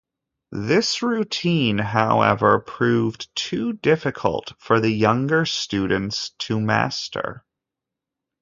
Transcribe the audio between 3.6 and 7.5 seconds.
difficult for the younger students to master.